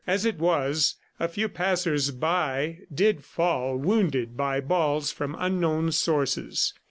As 0.07 0.25
it 0.25 0.39
was, 0.39 0.95
a 1.19 1.27
few 1.27 1.47
passers 1.47 2.09
by 2.09 2.79
did 2.91 3.23
fall, 3.23 3.77
wounded 3.77 4.35
by 4.35 4.59
balls 4.59 5.11
from 5.11 5.35
unknown 5.37 5.91
sources. 5.91 6.73